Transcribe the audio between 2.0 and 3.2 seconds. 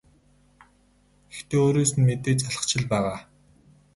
мэдээж залхаж л байгаа.